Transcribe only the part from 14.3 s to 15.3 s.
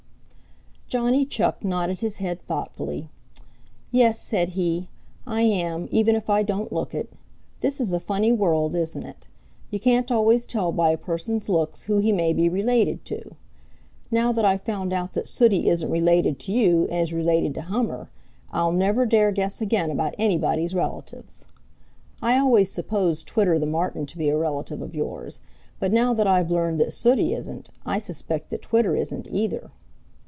that I've found out that